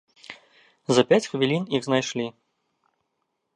[0.97, 2.27] За пяць хвілін іх знайшлі.